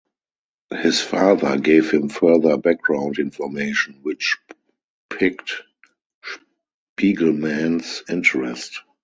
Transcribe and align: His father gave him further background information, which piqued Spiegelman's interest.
His 0.73 0.99
father 0.99 1.59
gave 1.59 1.91
him 1.91 2.09
further 2.09 2.57
background 2.57 3.19
information, 3.19 3.99
which 4.01 4.37
piqued 5.11 5.61
Spiegelman's 6.97 8.01
interest. 8.09 8.79